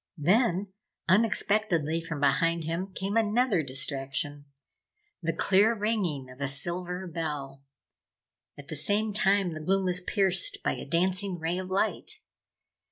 [0.17, 0.73] Then,
[1.07, 4.45] unexpectedly from behind him came another distraction
[5.21, 7.61] the clear ringing of a silver bell.
[8.57, 12.19] At the same time the gloom was pierced by a dancing ray of light.